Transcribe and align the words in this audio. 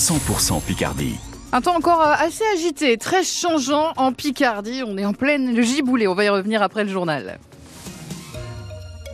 100% 0.00 0.62
Picardie. 0.62 1.18
Un 1.52 1.60
temps 1.60 1.76
encore 1.76 2.00
euh, 2.00 2.14
assez 2.18 2.42
agité, 2.54 2.96
très 2.96 3.22
changeant 3.22 3.92
en 3.98 4.14
Picardie. 4.14 4.82
On 4.86 4.96
est 4.96 5.04
en 5.04 5.12
pleine 5.12 5.60
giboulée. 5.60 6.08
On 6.08 6.14
va 6.14 6.24
y 6.24 6.30
revenir 6.30 6.62
après 6.62 6.84
le 6.84 6.90
journal. 6.90 7.38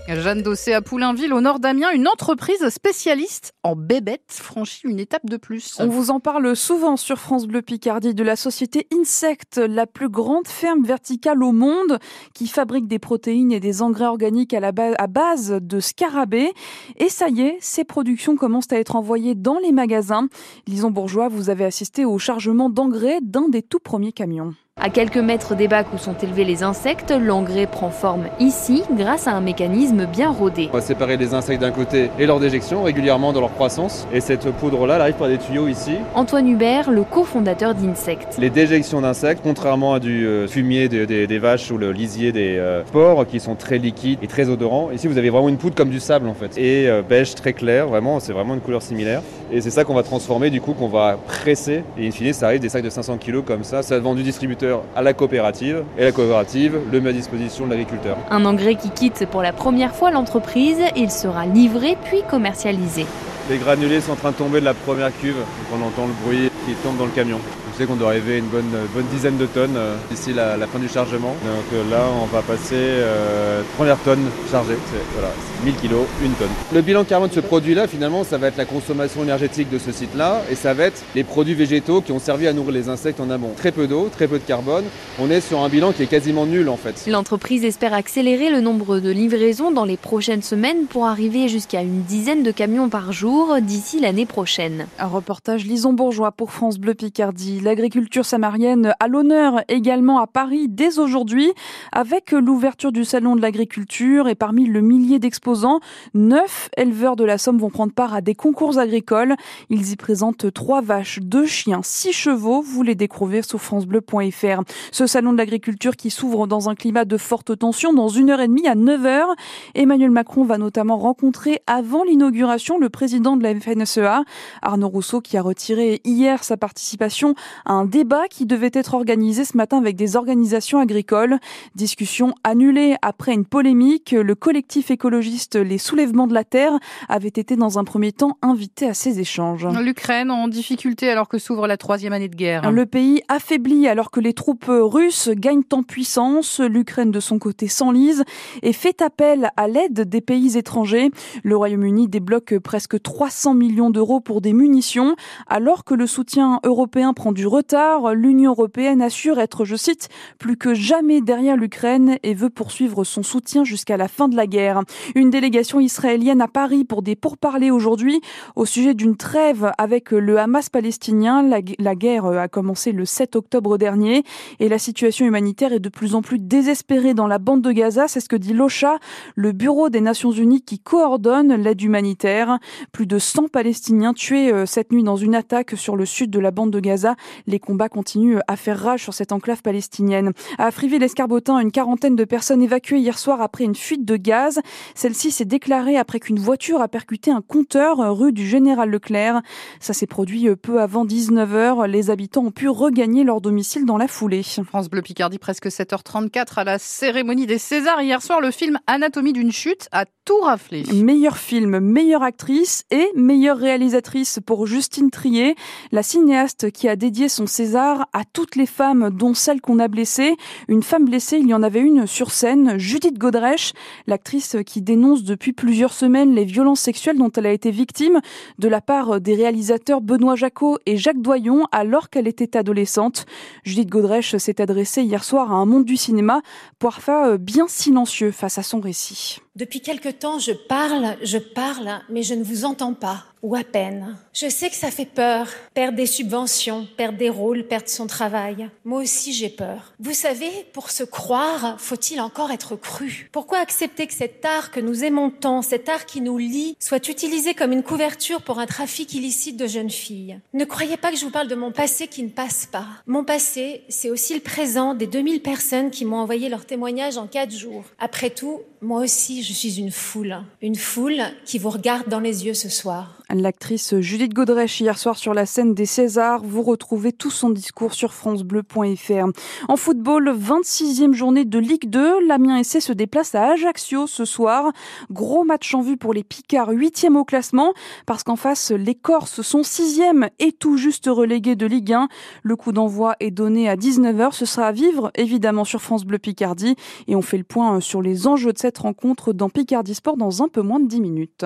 Jeanne 0.08 0.42
Dossé 0.42 0.72
à 0.72 0.82
Poulainville, 0.82 1.34
au 1.34 1.40
nord 1.40 1.58
d'Amiens, 1.58 1.90
une 1.90 2.06
entreprise 2.06 2.68
spécialiste 2.68 3.52
en 3.64 3.74
bébêtes 3.74 4.20
franchit 4.28 4.86
une 4.86 5.00
étape 5.00 5.26
de 5.26 5.36
plus. 5.36 5.76
On 5.80 5.88
vous 5.88 6.10
en 6.10 6.20
parle 6.20 6.54
souvent 6.54 6.96
sur 6.96 7.18
France 7.18 7.46
Bleu 7.46 7.60
Picardie 7.60 8.14
de 8.14 8.22
la 8.22 8.36
société 8.36 8.86
Insect, 8.92 9.58
la 9.58 9.86
plus 9.86 10.08
grande 10.08 10.46
ferme 10.46 10.84
verticale 10.84 11.42
au 11.42 11.50
monde 11.50 11.98
qui 12.34 12.46
fabrique 12.46 12.86
des 12.86 13.00
protéines 13.00 13.50
et 13.50 13.58
des 13.58 13.82
engrais 13.82 14.06
organiques 14.06 14.54
à, 14.54 15.06
base 15.08 15.58
de 15.60 15.80
scarabées. 15.80 16.52
Et 16.96 17.08
ça 17.08 17.28
y 17.28 17.40
est, 17.40 17.58
ces 17.60 17.84
productions 17.84 18.36
commencent 18.36 18.72
à 18.72 18.78
être 18.78 18.94
envoyées 18.94 19.34
dans 19.34 19.58
les 19.58 19.72
magasins. 19.72 20.28
Lison 20.68 20.90
Bourgeois, 20.90 21.28
vous 21.28 21.50
avez 21.50 21.64
assisté 21.64 22.04
au 22.04 22.18
chargement 22.18 22.70
d'engrais 22.70 23.18
d'un 23.22 23.48
des 23.48 23.62
tout 23.62 23.80
premiers 23.80 24.12
camions. 24.12 24.54
À 24.86 24.90
quelques 24.90 25.16
mètres 25.16 25.56
des 25.56 25.68
bacs 25.68 25.92
où 25.94 25.96
sont 25.96 26.14
élevés 26.22 26.44
les 26.44 26.62
insectes, 26.62 27.10
l'engrais 27.10 27.66
prend 27.66 27.88
forme 27.88 28.26
ici 28.38 28.82
grâce 28.92 29.26
à 29.26 29.32
un 29.32 29.40
mécanisme 29.40 30.04
bien 30.04 30.30
rodé. 30.30 30.68
On 30.70 30.76
va 30.76 30.82
séparer 30.82 31.16
les 31.16 31.32
insectes 31.32 31.62
d'un 31.62 31.70
côté 31.70 32.10
et 32.18 32.26
leur 32.26 32.38
déjection 32.40 32.82
régulièrement 32.82 33.32
dans 33.32 33.40
leur 33.40 33.54
croissance. 33.54 34.06
Et 34.12 34.20
cette 34.20 34.48
poudre-là 34.50 34.96
elle 34.96 35.00
arrive 35.00 35.14
par 35.14 35.28
des 35.28 35.38
tuyaux 35.38 35.66
ici. 35.66 35.96
Antoine 36.14 36.46
Hubert, 36.46 36.90
le 36.90 37.04
cofondateur 37.04 37.74
d'Insect. 37.74 38.36
Les 38.38 38.50
déjections 38.50 39.00
d'insectes, 39.00 39.40
contrairement 39.42 39.94
à 39.94 39.98
du 39.98 40.26
euh, 40.26 40.46
fumier 40.46 40.90
des, 40.90 41.38
vaches 41.38 41.70
ou 41.70 41.78
le 41.78 41.90
lisier 41.90 42.30
des 42.32 42.56
euh, 42.58 42.82
porcs 42.92 43.26
qui 43.26 43.40
sont 43.40 43.54
très 43.54 43.78
liquides 43.78 44.18
et 44.22 44.26
très 44.26 44.50
odorants, 44.50 44.90
ici 44.92 45.08
vous 45.08 45.16
avez 45.16 45.30
vraiment 45.30 45.48
une 45.48 45.56
poudre 45.56 45.74
comme 45.74 45.90
du 45.90 46.00
sable 46.00 46.28
en 46.28 46.34
fait. 46.34 46.58
Et 46.58 46.86
euh, 46.86 47.00
beige 47.00 47.34
très 47.34 47.54
clair, 47.54 47.88
vraiment, 47.88 48.20
c'est 48.20 48.34
vraiment 48.34 48.52
une 48.52 48.60
couleur 48.60 48.82
similaire. 48.82 49.22
Et 49.50 49.60
c'est 49.60 49.70
ça 49.70 49.84
qu'on 49.84 49.94
va 49.94 50.02
transformer 50.02 50.50
du 50.50 50.60
coup, 50.60 50.74
qu'on 50.74 50.88
va 50.88 51.18
presser. 51.26 51.82
Et 51.98 52.06
in 52.06 52.10
fine, 52.10 52.32
ça 52.32 52.46
arrive 52.46 52.60
des 52.60 52.68
sacs 52.68 52.84
de 52.84 52.90
500 52.90 53.18
kg 53.18 53.42
comme 53.42 53.64
ça. 53.64 53.82
Ça 53.82 53.98
va 53.98 54.14
du 54.14 54.22
distributeur 54.22 54.65
à 54.94 55.02
la 55.02 55.12
coopérative 55.12 55.84
et 55.98 56.04
la 56.04 56.12
coopérative 56.12 56.78
le 56.90 57.00
met 57.00 57.10
à 57.10 57.12
disposition 57.12 57.66
de 57.66 57.70
l'agriculteur. 57.70 58.16
Un 58.30 58.44
engrais 58.44 58.76
qui 58.76 58.90
quitte 58.90 59.26
pour 59.30 59.42
la 59.42 59.52
première 59.52 59.94
fois 59.94 60.10
l'entreprise, 60.10 60.80
il 60.96 61.10
sera 61.10 61.46
livré 61.46 61.96
puis 62.04 62.22
commercialisé. 62.28 63.06
Les 63.48 63.58
granulés 63.58 64.00
sont 64.00 64.12
en 64.12 64.16
train 64.16 64.32
de 64.32 64.36
tomber 64.36 64.60
de 64.60 64.64
la 64.64 64.74
première 64.74 65.16
cuve, 65.16 65.36
on 65.72 65.86
entend 65.86 66.06
le 66.06 66.12
bruit 66.24 66.50
qui 66.66 66.74
tombe 66.82 66.96
dans 66.96 67.04
le 67.04 67.12
camion. 67.12 67.38
Je 67.76 67.82
sais 67.82 67.88
qu'on 67.88 67.96
doit 67.96 68.08
arriver 68.08 68.36
à 68.36 68.38
une 68.38 68.46
bonne, 68.46 68.72
bonne 68.94 69.04
dizaine 69.12 69.36
de 69.36 69.44
tonnes 69.44 69.76
euh, 69.76 69.96
d'ici 70.10 70.32
la, 70.32 70.56
fin 70.66 70.78
du 70.78 70.88
chargement. 70.88 71.36
Donc 71.44 71.64
euh, 71.74 71.90
là, 71.90 72.06
on 72.22 72.24
va 72.24 72.40
passer 72.40 72.72
euh, 72.72 73.60
première 73.76 73.98
tonne 73.98 74.24
chargée. 74.50 74.78
Voilà, 75.12 75.28
1000 75.62 75.74
kilos, 75.74 76.06
une 76.24 76.32
tonne. 76.32 76.48
Le 76.72 76.80
bilan 76.80 77.04
carbone 77.04 77.28
de 77.28 77.34
ce 77.34 77.40
produit-là, 77.40 77.86
finalement, 77.86 78.24
ça 78.24 78.38
va 78.38 78.46
être 78.46 78.56
la 78.56 78.64
consommation 78.64 79.22
énergétique 79.24 79.68
de 79.68 79.78
ce 79.78 79.92
site-là 79.92 80.40
et 80.50 80.54
ça 80.54 80.72
va 80.72 80.84
être 80.84 81.02
les 81.14 81.22
produits 81.22 81.52
végétaux 81.52 82.00
qui 82.00 82.12
ont 82.12 82.18
servi 82.18 82.46
à 82.46 82.54
nourrir 82.54 82.72
les 82.72 82.88
insectes 82.88 83.20
en 83.20 83.28
amont. 83.28 83.52
Très 83.54 83.72
peu 83.72 83.86
d'eau, 83.86 84.08
très 84.10 84.26
peu 84.26 84.38
de 84.38 84.44
carbone. 84.44 84.84
On 85.18 85.28
est 85.28 85.42
sur 85.42 85.60
un 85.60 85.68
bilan 85.68 85.92
qui 85.92 86.02
est 86.02 86.06
quasiment 86.06 86.46
nul 86.46 86.70
en 86.70 86.78
fait. 86.78 87.06
L'entreprise 87.06 87.62
espère 87.62 87.92
accélérer 87.92 88.48
le 88.48 88.62
nombre 88.62 89.00
de 89.00 89.10
livraisons 89.10 89.70
dans 89.70 89.84
les 89.84 89.98
prochaines 89.98 90.40
semaines 90.40 90.86
pour 90.88 91.04
arriver 91.04 91.48
jusqu'à 91.48 91.82
une 91.82 92.04
dizaine 92.04 92.42
de 92.42 92.52
camions 92.52 92.88
par 92.88 93.12
jour 93.12 93.56
d'ici 93.60 94.00
l'année 94.00 94.24
prochaine. 94.24 94.86
Un 94.98 95.08
reportage 95.08 95.66
Lison 95.66 95.92
Bourgeois 95.92 96.32
pour 96.32 96.52
France 96.52 96.78
Bleu 96.78 96.94
Picardie 96.94 97.65
l'agriculture 97.66 98.24
samarienne 98.24 98.94
à 99.00 99.08
l'honneur 99.08 99.60
également 99.66 100.20
à 100.20 100.28
Paris 100.28 100.68
dès 100.68 101.00
aujourd'hui 101.00 101.52
avec 101.90 102.30
l'ouverture 102.30 102.92
du 102.92 103.04
salon 103.04 103.34
de 103.34 103.42
l'agriculture 103.42 104.28
et 104.28 104.36
parmi 104.36 104.66
le 104.66 104.80
millier 104.80 105.18
d'exposants, 105.18 105.80
neuf 106.14 106.68
éleveurs 106.76 107.16
de 107.16 107.24
la 107.24 107.38
Somme 107.38 107.58
vont 107.58 107.70
prendre 107.70 107.92
part 107.92 108.14
à 108.14 108.20
des 108.20 108.36
concours 108.36 108.78
agricoles. 108.78 109.34
Ils 109.68 109.90
y 109.90 109.96
présentent 109.96 110.52
trois 110.52 110.80
vaches, 110.80 111.18
deux 111.20 111.46
chiens, 111.46 111.80
six 111.82 112.12
chevaux. 112.12 112.62
Vous 112.62 112.84
les 112.84 112.94
découvrez 112.94 113.42
sur 113.42 113.60
francebleu.fr. 113.60 114.62
Ce 114.92 115.06
salon 115.08 115.32
de 115.32 115.38
l'agriculture 115.38 115.96
qui 115.96 116.10
s'ouvre 116.10 116.46
dans 116.46 116.68
un 116.68 116.76
climat 116.76 117.04
de 117.04 117.16
forte 117.16 117.58
tension 117.58 117.92
dans 117.92 118.08
une 118.08 118.30
heure 118.30 118.40
et 118.40 118.46
demie 118.46 118.68
à 118.68 118.76
9 118.76 119.06
heures. 119.06 119.34
Emmanuel 119.74 120.12
Macron 120.12 120.44
va 120.44 120.56
notamment 120.56 120.98
rencontrer 120.98 121.62
avant 121.66 122.04
l'inauguration 122.04 122.78
le 122.78 122.90
président 122.90 123.36
de 123.36 123.42
la 123.42 123.58
FNSEA, 123.58 124.22
Arnaud 124.62 124.88
Rousseau, 124.88 125.20
qui 125.20 125.36
a 125.36 125.42
retiré 125.42 126.00
hier 126.04 126.44
sa 126.44 126.56
participation 126.56 127.34
un 127.64 127.84
débat 127.84 128.28
qui 128.28 128.46
devait 128.46 128.70
être 128.72 128.94
organisé 128.94 129.44
ce 129.44 129.56
matin 129.56 129.78
avec 129.78 129.96
des 129.96 130.16
organisations 130.16 130.78
agricoles. 130.78 131.38
Discussion 131.74 132.34
annulée 132.44 132.96
après 133.02 133.32
une 133.32 133.44
polémique. 133.44 134.12
Le 134.12 134.34
collectif 134.34 134.90
écologiste 134.90 135.56
Les 135.56 135.78
Soulèvements 135.78 136.26
de 136.26 136.34
la 136.34 136.44
Terre 136.44 136.72
avait 137.08 137.28
été 137.28 137.56
dans 137.56 137.78
un 137.78 137.84
premier 137.84 138.12
temps 138.12 138.38
invité 138.42 138.86
à 138.86 138.94
ces 138.94 139.20
échanges. 139.20 139.66
L'Ukraine 139.66 140.30
en 140.30 140.48
difficulté 140.48 141.08
alors 141.08 141.28
que 141.28 141.38
s'ouvre 141.38 141.66
la 141.66 141.76
troisième 141.76 142.12
année 142.12 142.28
de 142.28 142.36
guerre. 142.36 142.70
Le 142.70 142.86
pays 142.86 143.22
affaibli 143.28 143.88
alors 143.88 144.10
que 144.10 144.20
les 144.20 144.32
troupes 144.32 144.66
russes 144.68 145.30
gagnent 145.30 145.62
en 145.72 145.82
puissance. 145.82 146.60
L'Ukraine 146.60 147.10
de 147.10 147.20
son 147.20 147.38
côté 147.38 147.68
s'enlise 147.68 148.24
et 148.62 148.72
fait 148.72 149.02
appel 149.02 149.50
à 149.56 149.68
l'aide 149.68 150.08
des 150.08 150.20
pays 150.20 150.56
étrangers. 150.56 151.10
Le 151.42 151.56
Royaume-Uni 151.56 152.08
débloque 152.08 152.58
presque 152.58 153.00
300 153.00 153.54
millions 153.54 153.90
d'euros 153.90 154.20
pour 154.20 154.40
des 154.40 154.52
munitions 154.52 155.16
alors 155.46 155.84
que 155.84 155.94
le 155.94 156.06
soutien 156.06 156.60
européen 156.64 157.12
prend 157.12 157.32
du 157.32 157.45
retard. 157.46 158.14
L'Union 158.14 158.52
européenne 158.52 159.02
assure 159.02 159.38
être, 159.38 159.64
je 159.64 159.76
cite, 159.76 160.08
plus 160.38 160.56
que 160.56 160.74
jamais 160.74 161.20
derrière 161.20 161.56
l'Ukraine 161.56 162.18
et 162.22 162.34
veut 162.34 162.50
poursuivre 162.50 163.04
son 163.04 163.22
soutien 163.22 163.64
jusqu'à 163.64 163.96
la 163.96 164.08
fin 164.08 164.28
de 164.28 164.36
la 164.36 164.46
guerre. 164.46 164.82
Une 165.14 165.30
délégation 165.30 165.80
israélienne 165.80 166.40
à 166.40 166.48
Paris 166.48 166.84
pour 166.84 167.02
des 167.02 167.16
pourparlers 167.16 167.70
aujourd'hui 167.70 168.20
au 168.54 168.64
sujet 168.64 168.94
d'une 168.94 169.16
trêve 169.16 169.72
avec 169.78 170.10
le 170.10 170.38
Hamas 170.38 170.68
palestinien. 170.68 171.42
La, 171.42 171.94
guerre 171.94 172.26
a 172.26 172.48
commencé 172.48 172.92
le 172.92 173.04
7 173.04 173.36
octobre 173.36 173.78
dernier 173.78 174.22
et 174.60 174.68
la 174.68 174.78
situation 174.78 175.26
humanitaire 175.26 175.72
est 175.72 175.80
de 175.80 175.88
plus 175.88 176.14
en 176.14 176.22
plus 176.22 176.38
désespérée 176.38 177.14
dans 177.14 177.26
la 177.26 177.38
bande 177.38 177.62
de 177.62 177.72
Gaza. 177.72 178.08
C'est 178.08 178.20
ce 178.20 178.28
que 178.28 178.36
dit 178.36 178.52
l'OCHA, 178.52 178.98
le 179.34 179.52
bureau 179.52 179.88
des 179.88 180.00
Nations 180.00 180.32
Unies 180.32 180.62
qui 180.62 180.78
coordonne 180.78 181.54
l'aide 181.54 181.80
humanitaire. 181.82 182.58
Plus 182.92 183.06
de 183.06 183.18
100 183.18 183.48
Palestiniens 183.48 184.12
tués 184.12 184.52
euh, 184.52 184.66
cette 184.66 184.92
nuit 184.92 185.02
dans 185.02 185.16
une 185.16 185.34
attaque 185.34 185.76
sur 185.76 185.96
le 185.96 186.04
sud 186.04 186.30
de 186.30 186.38
la 186.38 186.50
bande 186.50 186.70
de 186.70 186.80
Gaza 186.80 187.16
les 187.46 187.58
combats 187.58 187.88
continuent 187.88 188.38
à 188.46 188.56
faire 188.56 188.80
rage 188.80 189.02
sur 189.02 189.14
cette 189.14 189.32
enclave 189.32 189.62
palestinienne. 189.62 190.32
À 190.58 190.70
Friville-Escarbotin, 190.70 191.58
une 191.58 191.72
quarantaine 191.72 192.16
de 192.16 192.24
personnes 192.24 192.62
évacuées 192.62 192.98
hier 192.98 193.18
soir 193.18 193.40
après 193.40 193.64
une 193.64 193.74
fuite 193.74 194.04
de 194.04 194.16
gaz. 194.16 194.60
Celle-ci 194.94 195.30
s'est 195.30 195.44
déclarée 195.44 195.96
après 195.96 196.20
qu'une 196.20 196.38
voiture 196.38 196.80
a 196.80 196.88
percuté 196.88 197.30
un 197.30 197.42
compteur 197.42 197.98
rue 198.16 198.32
du 198.32 198.46
Général 198.46 198.90
Leclerc. 198.90 199.42
Ça 199.80 199.92
s'est 199.92 200.06
produit 200.06 200.48
peu 200.56 200.80
avant 200.80 201.04
19h. 201.04 201.86
Les 201.86 202.10
habitants 202.10 202.44
ont 202.44 202.50
pu 202.50 202.68
regagner 202.68 203.24
leur 203.24 203.40
domicile 203.40 203.84
dans 203.86 203.96
la 203.96 204.08
foulée. 204.08 204.42
France 204.42 204.88
Bleu 204.88 205.02
Picardie, 205.02 205.38
presque 205.38 205.66
7h34 205.66 206.58
à 206.58 206.64
la 206.64 206.78
cérémonie 206.78 207.46
des 207.46 207.58
Césars. 207.58 208.02
Hier 208.02 208.22
soir, 208.22 208.40
le 208.40 208.50
film 208.50 208.78
Anatomie 208.86 209.32
d'une 209.32 209.52
chute 209.52 209.88
a 209.92 210.04
tout 210.24 210.40
raflé. 210.40 210.84
Meilleur 210.92 211.38
film, 211.38 211.78
meilleure 211.78 212.22
actrice 212.22 212.84
et 212.90 213.06
meilleure 213.14 213.58
réalisatrice 213.58 214.40
pour 214.44 214.66
Justine 214.66 215.10
Trier, 215.10 215.54
la 215.92 216.02
cinéaste 216.02 216.70
qui 216.70 216.88
a 216.88 216.96
dédié 216.96 217.15
son 217.28 217.46
César 217.46 218.06
à 218.12 218.24
toutes 218.24 218.56
les 218.56 218.66
femmes, 218.66 219.10
dont 219.10 219.32
celle 219.32 219.60
qu'on 219.60 219.78
a 219.78 219.88
blessée. 219.88 220.36
Une 220.68 220.82
femme 220.82 221.06
blessée, 221.06 221.38
il 221.38 221.48
y 221.48 221.54
en 221.54 221.62
avait 221.62 221.80
une 221.80 222.06
sur 222.06 222.30
scène, 222.30 222.78
Judith 222.78 223.18
Godrèche, 223.18 223.72
l'actrice 224.06 224.56
qui 224.66 224.82
dénonce 224.82 225.24
depuis 225.24 225.52
plusieurs 225.52 225.92
semaines 225.92 226.34
les 226.34 226.44
violences 226.44 226.80
sexuelles 226.80 227.18
dont 227.18 227.32
elle 227.32 227.46
a 227.46 227.52
été 227.52 227.70
victime 227.70 228.20
de 228.58 228.68
la 228.68 228.80
part 228.80 229.20
des 229.20 229.34
réalisateurs 229.34 230.02
Benoît 230.02 230.36
Jacot 230.36 230.78
et 230.84 230.96
Jacques 230.96 231.22
Doyon 231.22 231.66
alors 231.72 232.10
qu'elle 232.10 232.28
était 232.28 232.56
adolescente. 232.56 233.24
Judith 233.64 233.88
Godrèche 233.88 234.36
s'est 234.36 234.60
adressée 234.60 235.02
hier 235.02 235.24
soir 235.24 235.52
à 235.52 235.56
un 235.56 235.64
monde 235.64 235.86
du 235.86 235.96
cinéma, 235.96 236.42
parfois 236.78 237.38
bien 237.38 237.66
silencieux 237.68 238.30
face 238.30 238.58
à 238.58 238.62
son 238.62 238.80
récit. 238.80 239.38
Depuis 239.56 239.80
quelque 239.80 240.10
temps, 240.10 240.38
je 240.38 240.52
parle, 240.52 241.16
je 241.22 241.38
parle, 241.38 242.02
mais 242.10 242.22
je 242.22 242.34
ne 242.34 242.44
vous 242.44 242.66
entends 242.66 242.92
pas, 242.92 243.24
ou 243.42 243.54
à 243.54 243.64
peine. 243.64 244.16
Je 244.32 244.48
sais 244.48 244.70
que 244.70 244.76
ça 244.76 244.90
fait 244.90 245.06
peur, 245.06 245.48
perdre 245.74 245.96
des 245.96 246.06
subventions, 246.06 246.86
perdre 246.96 247.18
des 247.18 247.30
rôles, 247.30 247.64
perdre 247.64 247.88
son 247.88 248.06
travail. 248.06 248.68
Moi 248.84 249.02
aussi, 249.02 249.32
j'ai 249.32 249.48
peur. 249.48 249.94
Vous 250.00 250.12
savez, 250.12 250.50
pour 250.72 250.90
se 250.90 251.04
croire, 251.04 251.80
faut-il 251.80 252.20
encore 252.20 252.50
être 252.50 252.76
cru? 252.76 253.28
Pourquoi 253.32 253.58
accepter 253.58 254.06
que 254.06 254.14
cet 254.14 254.44
art 254.44 254.70
que 254.70 254.80
nous 254.80 255.04
aimons 255.04 255.30
tant, 255.30 255.62
cet 255.62 255.88
art 255.88 256.06
qui 256.06 256.20
nous 256.20 256.38
lie, 256.38 256.76
soit 256.80 257.08
utilisé 257.08 257.54
comme 257.54 257.72
une 257.72 257.82
couverture 257.82 258.42
pour 258.42 258.58
un 258.58 258.66
trafic 258.66 259.14
illicite 259.14 259.56
de 259.56 259.66
jeunes 259.66 259.90
filles? 259.90 260.38
Ne 260.52 260.64
croyez 260.64 260.96
pas 260.96 261.10
que 261.10 261.16
je 261.16 261.24
vous 261.24 261.30
parle 261.30 261.48
de 261.48 261.54
mon 261.54 261.72
passé 261.72 262.08
qui 262.08 262.22
ne 262.22 262.28
passe 262.28 262.66
pas. 262.66 262.86
Mon 263.06 263.24
passé, 263.24 263.82
c'est 263.88 264.10
aussi 264.10 264.34
le 264.34 264.40
présent 264.40 264.94
des 264.94 265.06
2000 265.06 265.42
personnes 265.42 265.90
qui 265.90 266.04
m'ont 266.04 266.18
envoyé 266.18 266.48
leur 266.48 266.66
témoignage 266.66 267.16
en 267.16 267.26
quatre 267.26 267.52
jours. 267.52 267.84
Après 267.98 268.30
tout, 268.30 268.60
moi 268.80 269.00
aussi, 269.00 269.42
je 269.42 269.52
suis 269.52 269.78
une 269.80 269.90
foule. 269.90 270.36
Une 270.62 270.76
foule 270.76 271.22
qui 271.44 271.58
vous 271.58 271.70
regarde 271.70 272.08
dans 272.08 272.20
les 272.20 272.46
yeux 272.46 272.54
ce 272.54 272.68
soir. 272.68 273.22
L'actrice 273.40 274.00
Judith 274.00 274.32
Godrèche 274.32 274.80
hier 274.80 274.98
soir 274.98 275.18
sur 275.18 275.34
la 275.34 275.44
scène 275.44 275.74
des 275.74 275.84
Césars. 275.84 276.42
Vous 276.42 276.62
retrouvez 276.62 277.12
tout 277.12 277.30
son 277.30 277.50
discours 277.50 277.92
sur 277.92 278.14
francebleu.fr. 278.14 279.28
En 279.68 279.76
football, 279.76 280.30
26e 280.30 281.12
journée 281.12 281.44
de 281.44 281.58
Ligue 281.58 281.90
2. 281.90 282.26
L'Amiens 282.26 282.62
SC 282.62 282.80
se 282.80 282.94
déplace 282.94 283.34
à 283.34 283.50
Ajaccio 283.50 284.06
ce 284.06 284.24
soir. 284.24 284.72
Gros 285.10 285.44
match 285.44 285.74
en 285.74 285.82
vue 285.82 285.98
pour 285.98 286.14
les 286.14 286.24
Picards, 286.24 286.72
8e 286.72 287.14
au 287.16 287.24
classement, 287.24 287.74
parce 288.06 288.22
qu'en 288.22 288.36
face, 288.36 288.70
les 288.70 288.94
Corses 288.94 289.42
sont 289.42 289.60
6e 289.60 290.30
et 290.38 290.52
tout 290.52 290.78
juste 290.78 291.06
relégués 291.06 291.56
de 291.56 291.66
Ligue 291.66 291.92
1. 291.92 292.08
Le 292.42 292.56
coup 292.56 292.72
d'envoi 292.72 293.16
est 293.20 293.30
donné 293.30 293.68
à 293.68 293.76
19h. 293.76 294.32
Ce 294.32 294.46
sera 294.46 294.68
à 294.68 294.72
vivre, 294.72 295.10
évidemment, 295.14 295.64
sur 295.64 295.82
France 295.82 296.06
Bleu 296.06 296.18
Picardie. 296.18 296.74
Et 297.06 297.16
on 297.16 297.22
fait 297.22 297.38
le 297.38 297.44
point 297.44 297.80
sur 297.80 298.00
les 298.00 298.26
enjeux 298.26 298.54
de 298.54 298.58
cette 298.58 298.78
rencontre 298.78 299.34
dans 299.34 299.50
Picardie 299.50 299.94
Sport 299.94 300.16
dans 300.16 300.42
un 300.42 300.48
peu 300.48 300.62
moins 300.62 300.80
de 300.80 300.88
10 300.88 301.00
minutes. 301.02 301.44